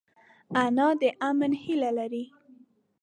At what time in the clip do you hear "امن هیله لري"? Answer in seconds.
1.29-2.23